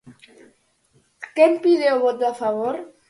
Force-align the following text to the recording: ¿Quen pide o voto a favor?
¿Quen 1.35 1.53
pide 1.63 1.87
o 1.95 2.01
voto 2.05 2.23
a 2.27 2.37
favor? 2.41 2.75